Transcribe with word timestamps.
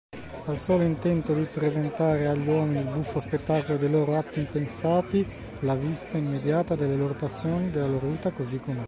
Al 0.45 0.57
solo 0.57 0.81
intento 0.83 1.31
di 1.31 1.43
presentare 1.43 2.25
agli 2.25 2.47
uomini 2.47 2.79
il 2.79 2.85
buffo 2.91 3.19
spettacolo 3.19 3.77
dei 3.77 3.91
loro 3.91 4.17
atti 4.17 4.39
impensati, 4.39 5.23
la 5.59 5.75
vista 5.75 6.17
immediata 6.17 6.73
delle 6.73 6.95
loro 6.95 7.13
passioni, 7.13 7.69
della 7.69 7.85
loro 7.85 8.07
vita 8.09 8.31
così 8.31 8.57
com'è. 8.57 8.79